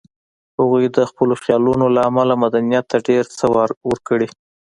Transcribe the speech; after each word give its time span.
هغوی 0.57 0.85
د 0.97 0.99
خپلو 1.09 1.33
خیالونو 1.43 1.85
له 1.95 2.01
امله 2.09 2.33
مدنیت 2.43 2.85
ته 2.91 2.97
ډېر 3.07 3.23
څه 3.37 3.45
ورکړي 3.89 4.27